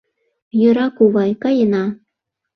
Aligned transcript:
Йӧра, 0.59 0.87
кувай, 0.97 1.31
каена. 1.43 1.85